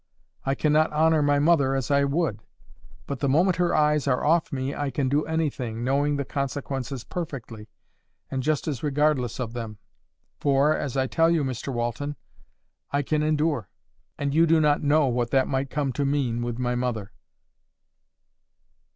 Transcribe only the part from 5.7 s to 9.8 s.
knowing the consequences perfectly, and just as regardless of them;